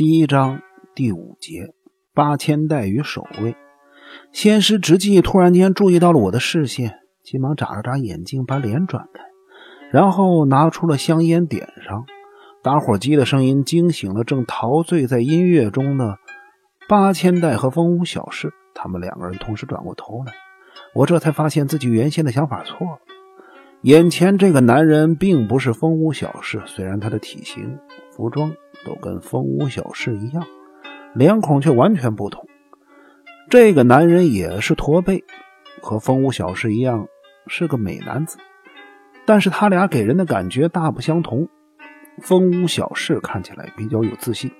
[0.00, 0.62] 第一章
[0.94, 1.74] 第五节，
[2.14, 3.54] 八千代与守卫。
[4.32, 9.20] 仙师直纪突然间注意到了我的视线，急忙眨了眨眼睛，把脸转开，
[9.90, 12.06] 然后拿出了香烟点上。
[12.62, 16.16] 打火机的声音惊醒了正陶醉在音乐中的
[16.88, 18.54] 八千代和风屋小事。
[18.74, 20.32] 他们两个人同时转过头来，
[20.94, 22.98] 我这才发现自己原先的想法错了。
[23.82, 27.78] 眼前这个男人并不是风屋小事，虽然他的体型、
[28.10, 28.52] 服装。
[28.82, 30.42] 都跟风屋小事一样，
[31.14, 32.48] 脸孔却完全不同。
[33.50, 35.22] 这个男人也是驼背，
[35.82, 37.06] 和风屋小事一样
[37.46, 38.38] 是个美男子，
[39.26, 41.46] 但是他俩给人的感觉大不相同。
[42.22, 44.50] 风屋小事看起来比较有自信，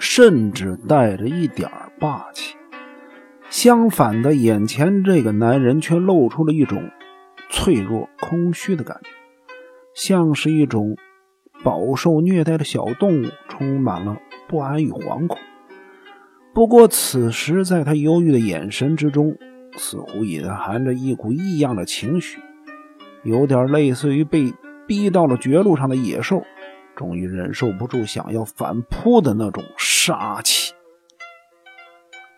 [0.00, 1.70] 甚至带着一点
[2.00, 2.56] 霸气。
[3.50, 6.90] 相反的，眼前这个男人却露出了一种
[7.52, 9.10] 脆弱、空虚的感觉，
[9.94, 10.96] 像是一种。
[11.64, 14.16] 饱受虐待的小动物充满了
[14.48, 15.38] 不安与惶恐。
[16.52, 19.36] 不过，此时在他忧郁的眼神之中，
[19.76, 22.40] 似乎隐含着一股异样的情绪，
[23.22, 24.52] 有点类似于被
[24.88, 26.42] 逼到了绝路上的野兽，
[26.96, 30.74] 终于忍受不住想要反扑的那种杀气。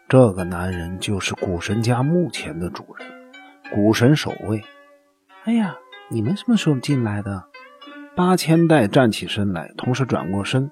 [0.07, 3.09] 这个男人就是古神家目前的主人，
[3.73, 4.63] 古神守卫。
[5.45, 5.77] 哎呀，
[6.09, 7.45] 你们什么时候进来的？
[8.17, 10.71] 八千代站起身来，同时转过身，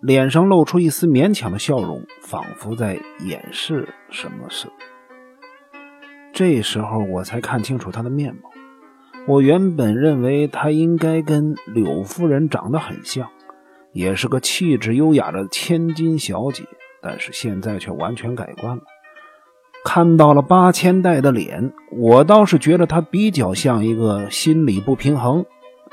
[0.00, 4.68] 脸上露出一丝勉强的笑容，仿佛在掩饰什么事。
[6.32, 8.50] 这时候我才看清楚他的面貌。
[9.26, 13.28] 我原本认为他应该跟柳夫人长得很像，
[13.92, 16.64] 也是个气质优雅的千金小姐，
[17.02, 18.82] 但是现在却完全改观了。
[19.84, 25.44] 看到了八千代的脸，我倒是觉得他比较像一个心理不平衡。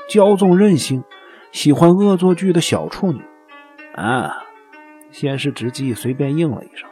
[0.08, 1.04] 骄纵任性、
[1.52, 3.20] 喜欢恶作剧的小处女
[3.94, 4.32] 啊！
[5.10, 6.88] 先是直击随便应了一声，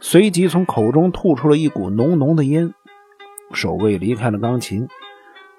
[0.00, 2.72] 随即从口中吐出了一股浓浓的烟。
[3.52, 4.86] 守卫离开了钢琴，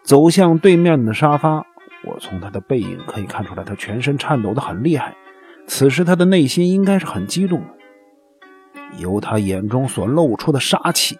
[0.01, 1.65] 走向对面的沙发。
[2.05, 5.13] 我从他的背影可以看出来，他全身颤抖的很厉害。
[5.67, 7.67] 此时他的内心应该是很激动的。
[8.97, 11.17] 由他眼中所露出的杀气，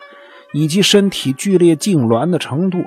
[0.54, 2.84] 以及身体剧烈痉挛的程度。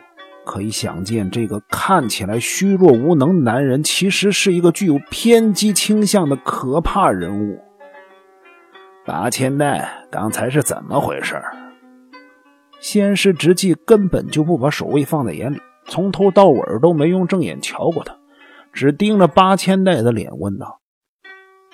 [0.46, 7.58] 可以想见，这个看起来虚弱无能男人，其实是一个具有偏激倾向的可怕人物。
[9.06, 11.42] 八千代，刚才是怎么回事？
[12.78, 18.14] 先是直纪根本就不把守卫放在眼里，从头到尾都没用正眼瞧过他，
[18.70, 20.80] 只盯着八千代的脸问道：“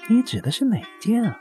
[0.08, 1.40] 你指的是哪件啊？”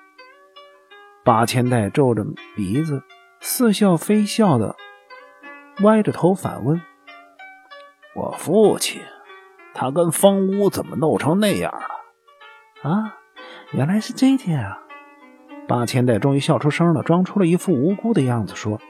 [1.30, 2.26] 八千代皱着
[2.56, 3.04] 鼻子，
[3.40, 4.76] 似笑非笑的
[5.84, 6.82] 歪着头反问。
[8.16, 9.00] 我父亲，
[9.76, 12.90] 他跟风屋怎么弄成那样了？
[12.90, 13.14] 啊，
[13.74, 14.80] 原来是这件啊！
[15.68, 18.82] 八千代终于笑出声了，装出了一副无辜的样子，说：“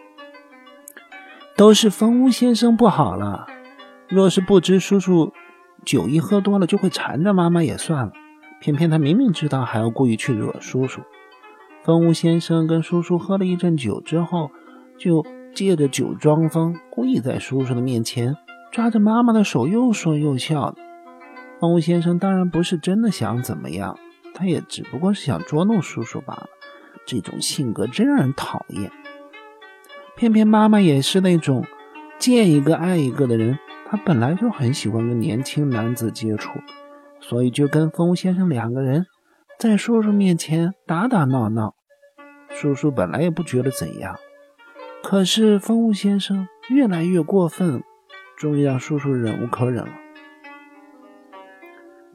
[1.57, 3.47] 都是风屋先生不好了。
[4.07, 5.33] 若是不知叔叔
[5.85, 8.13] 酒一喝多了就会缠着妈妈也算了，
[8.61, 11.01] 偏偏他明明知道，还要故意去惹叔叔。
[11.89, 14.51] 风屋先生跟叔叔喝了一阵酒之后，
[14.99, 18.37] 就借着酒装疯，故意在叔叔的面前。”
[18.71, 20.77] 抓着妈妈的手，又说又笑的。
[21.59, 23.97] 风屋先生当然不是真的想怎么样，
[24.35, 26.45] 他也只不过是想捉弄叔叔罢了。
[27.07, 28.91] 这种性格真让人讨厌。
[30.15, 31.65] 偏偏妈妈也是那种
[32.19, 33.57] 见一个爱一个的人，
[33.89, 36.51] 她本来就很喜欢跟年轻男子接触，
[37.19, 39.07] 所以就跟风先生两个人
[39.57, 41.73] 在叔叔面前打打闹闹。
[42.61, 44.19] 叔叔本来也不觉得怎样，
[45.01, 47.81] 可是风屋先生越来越过分。
[48.35, 49.93] 终于让叔叔忍无可忍了。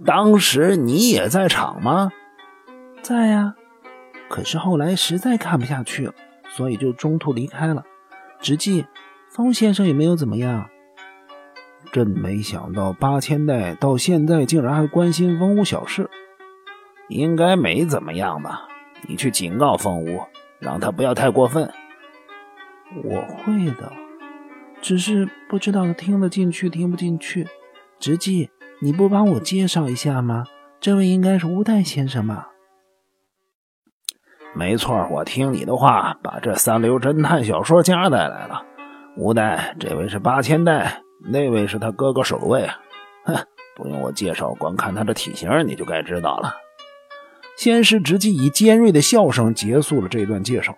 [0.04, 2.12] 当时你也在场吗？
[3.00, 3.54] 在呀。
[4.28, 6.15] 可是后来实在看不下去了，
[6.50, 7.83] 所以就中途离开了。
[8.38, 8.84] 直计，
[9.31, 10.69] 风先生也没有怎么样。
[11.91, 16.10] 真没想到八千代到现在竟然还关心风屋小事。
[17.09, 18.68] 应该没怎么样吧？
[19.07, 20.22] 你去警告风屋，
[20.65, 21.71] 让他不要太过分。
[23.05, 23.93] 我会的。
[24.81, 27.47] 只是不知道听得进去听不进去。
[27.99, 28.51] 直记，
[28.81, 30.45] 你不帮我介绍一下吗？
[30.81, 32.51] 这位应该是乌代先生吧？
[34.55, 38.63] 没错，我听你的话，把这三流侦探小说家带来了。
[39.16, 41.01] 乌代，这位是八千代，
[41.33, 42.69] 那位是他哥哥守卫。
[43.25, 43.34] 哼，
[43.75, 46.53] 不用我介绍，光看他的体型你就该知道了。
[47.56, 50.77] 先是直纪以尖锐的笑声结束了这段介绍。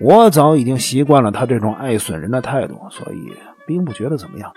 [0.00, 3.32] 我早已经习惯了他这种爱损人的态度，所以
[3.66, 4.52] 并不觉得怎么样。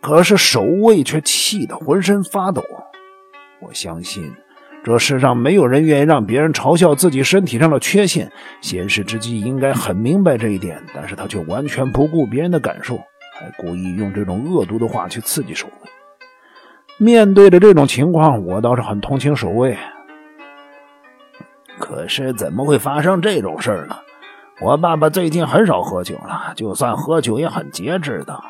[0.00, 2.62] 可是守卫却气得浑身发抖。
[3.60, 4.32] 我相信，
[4.82, 8.30] 这世上没有人愿意让别人嘲笑自己身体上的缺陷。
[8.60, 12.96] 先师之际应该很明白这一点，但是他却完全不顾别人的感受，
[13.38, 15.90] 还故意用这种恶毒的话去刺激守卫。
[16.98, 19.76] 面对着这种情况，我倒是很同情守卫。
[21.84, 23.94] 可是怎么会发生这种事呢？
[24.62, 28.42] 我爸爸最近很少喝酒了，就算喝酒也很节制的。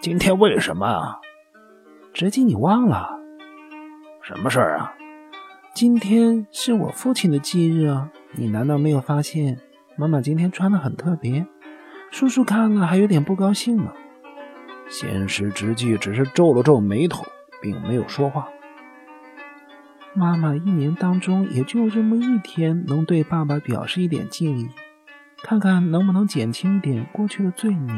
[0.00, 1.18] 今天为什么啊？
[2.14, 3.18] 直姬，你忘了
[4.22, 4.94] 什么事儿啊？
[5.74, 8.08] 今天是我父亲的忌日啊！
[8.36, 9.58] 你难道没有发现
[9.96, 11.44] 妈妈今天穿的很特别？
[12.12, 13.92] 叔叔看了还有点不高兴呢。
[14.88, 17.26] 先师直纪只是皱了皱眉头，
[17.60, 18.46] 并没有说话。
[20.16, 24.70] 妈妈一年当中也就这么一天能对爸爸表示一点敬意，
[25.42, 27.92] 看看能不能减轻点过去的罪孽。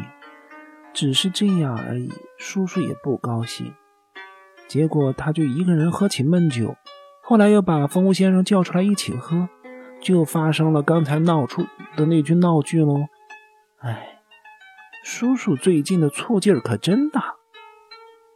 [0.92, 3.72] 只是这样而已，叔叔也不高兴。
[4.66, 6.74] 结果他就一个人喝起闷酒。
[7.22, 9.48] 后来又把风屋先生叫出来一起喝，
[10.00, 13.06] 就发生了刚才闹出的那句闹剧喽。
[13.78, 14.18] 哎，
[15.04, 17.34] 叔叔最近的醋劲儿可真大。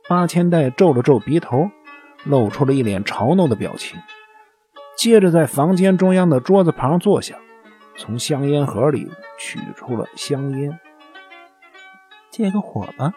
[0.08, 1.70] 八千代皱了皱鼻头，
[2.24, 3.98] 露出了一脸嘲弄的表情，
[4.96, 7.36] 接着在房间中央的桌子旁坐下，
[7.96, 10.78] 从香烟盒里取出了香烟，
[12.30, 13.12] 借个火吧。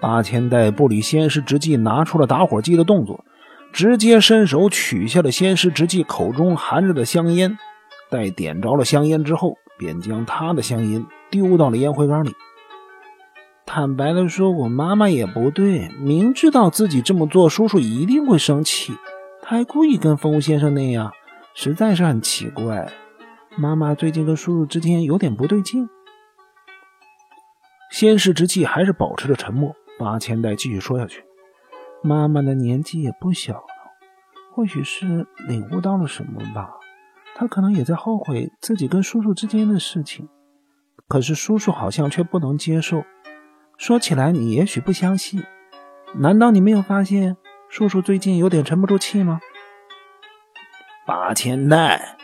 [0.00, 3.24] 八千代不理仙师直纪拿出了打火机的动作。
[3.70, 7.58] 直接伸手取下了仙师直纪口中含着的香烟，
[8.08, 12.34] 待点着了香烟之后，便将他的香烟丢到了烟灰缸里。
[13.70, 18.94] 坦白的说，我妈妈也不对，明知道自己这么做，叔叔一定会生气，
[19.42, 21.12] 他还故意跟风先生那样，
[21.54, 22.90] 实在是很奇怪。
[23.58, 25.86] 妈妈最近跟叔叔之间有点不对劲。
[27.90, 29.76] 仙师直纪还是保持着沉默。
[29.98, 31.22] 八千代继续说下去。
[32.02, 33.66] 妈妈的年纪也不小了，
[34.54, 36.70] 或许是领悟到了什么吧。
[37.34, 40.26] 她可能也在后悔自己跟叔叔之间的事情，
[41.06, 43.04] 可是叔叔好像却不能接受。
[43.78, 45.44] 说起来，你也许不相信，
[46.16, 47.36] 难道你没有发现
[47.68, 49.38] 叔叔最近有点沉不住气吗？
[51.06, 52.16] 八千代，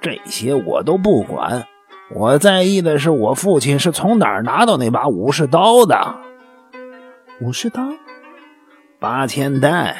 [0.00, 1.64] 这些我都不管，
[2.12, 6.16] 我在意的是我父亲是从哪儿拿到那把武士刀的。
[7.40, 7.86] 武士刀。
[8.98, 9.96] 八千代，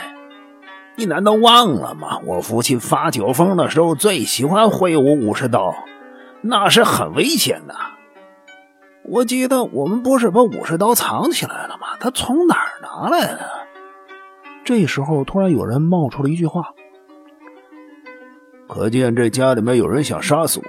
[0.97, 2.19] 你难道忘了吗？
[2.27, 5.73] 我父亲发酒疯的时候最喜欢挥舞武士刀，
[6.41, 7.77] 那是很危险的。
[9.09, 11.97] 我记得我们不是把武士刀藏起来了吗？
[12.01, 13.51] 他从哪儿拿来的？
[14.65, 16.75] 这时候突然有人冒出了一句话
[18.69, 20.67] ：“可见这家里面有人想杀死我。”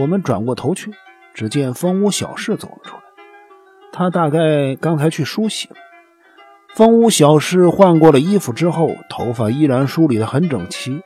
[0.00, 0.90] 我们转过头去，
[1.34, 3.02] 只见风屋小侍走了出来，
[3.92, 5.76] 他大概刚才去梳洗了。
[6.74, 11.02] 风屋小侍换过了衣服之后，头发依然梳理得很整齐。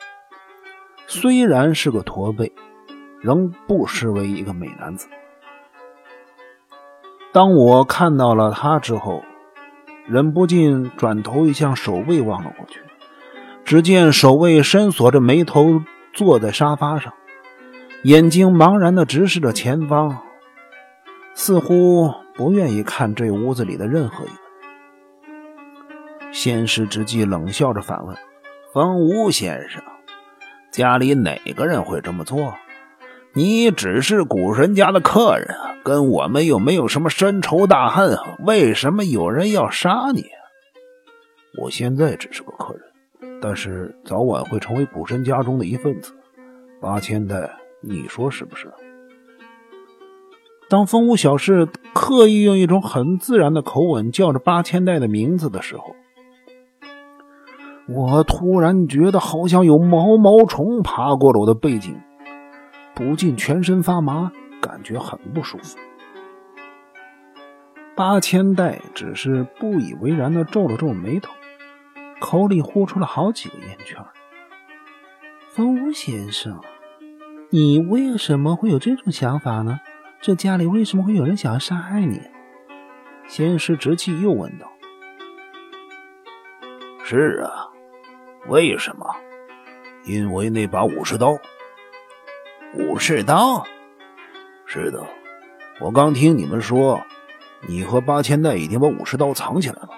[1.09, 2.53] 虽然是个驼背，
[3.21, 5.09] 仍不失为一个美男子。
[7.37, 9.23] 当我看到了他之后，
[10.07, 12.81] 忍不禁转头向守卫望了过去。
[13.63, 15.83] 只见守卫深锁着眉头
[16.15, 17.13] 坐在沙发上，
[18.05, 20.17] 眼睛茫然地直视着前方，
[21.35, 26.33] 似乎不愿意看这屋子里的任何一个。
[26.33, 28.17] 先师之际冷笑着反问
[28.73, 29.83] ：“冯吴先生，
[30.73, 32.55] 家里哪个人会这么做？
[33.37, 35.47] 你只是古神家的客人，
[35.85, 38.17] 跟我们又没有什么深仇大恨，
[38.47, 40.25] 为什么有人要杀你？
[41.63, 46.15] 我现在只是个客人，但是早晚会成为古神家中的一份子。
[46.81, 47.51] 八千代，
[47.83, 48.73] 你说是不是？”
[50.71, 55.95] 当风无小事刻意用一种很自然的口吻叫着八千代的名字的时候，
[57.87, 62.01] 我突然觉得好像有毛毛虫爬过了我的背景，
[62.97, 65.77] 不禁全身发麻，感觉很不舒服。
[67.95, 71.31] 八千代只是不以为然的皱了皱眉头，
[72.19, 74.03] 口里呼出了好几个烟圈。
[75.51, 76.59] 风先生，
[77.51, 79.79] 你为什么会有这种想法呢？
[80.23, 82.23] 这家里为什么会有人想要杀害你？
[83.29, 84.73] 仙师直气又问道
[87.05, 87.69] ：“是啊。”
[88.49, 89.05] 为什么？
[90.07, 91.37] 因为那把武士刀。
[92.79, 93.65] 武士刀？
[94.67, 95.03] 是的，
[95.81, 97.03] 我刚听你们说，
[97.67, 99.89] 你和八千代已经把武士刀藏起来了。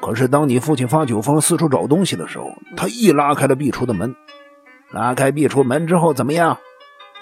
[0.00, 4.14] 可是当你父亲发酒疯四处找东西的时候，他一拉开了壁橱的门，
[4.90, 6.58] 拉开壁橱门之后怎么样？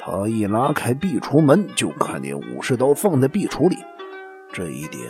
[0.00, 3.76] 他一拉开壁橱门，就看见武士刀放在壁橱里。
[4.52, 5.00] 这一点，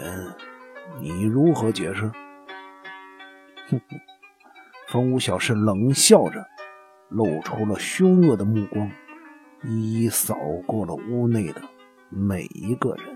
[1.00, 2.02] 你如何解释？
[3.70, 3.98] 哼哼。
[4.88, 6.44] 风无小士冷笑着，
[7.08, 8.90] 露出了凶恶的目光，
[9.62, 10.36] 一一扫
[10.66, 11.60] 过了屋内的
[12.08, 13.09] 每一个人。